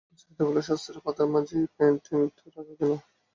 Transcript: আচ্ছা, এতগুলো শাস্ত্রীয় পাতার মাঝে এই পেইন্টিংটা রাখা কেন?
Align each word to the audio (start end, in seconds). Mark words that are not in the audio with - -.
আচ্ছা, 0.11 0.25
এতগুলো 0.31 0.59
শাস্ত্রীয় 0.67 1.01
পাতার 1.05 1.27
মাঝে 1.33 1.53
এই 1.59 1.67
পেইন্টিংটা 1.75 2.43
রাখা 2.47 2.73
কেন? 2.79 2.91